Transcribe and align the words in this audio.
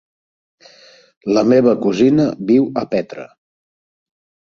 La 1.37 1.43
meva 1.51 1.73
cosina 1.83 2.25
viu 2.53 2.65
a 2.81 2.83
Petra. 2.95 3.27